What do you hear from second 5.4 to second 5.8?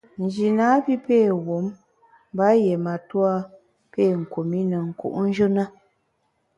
na.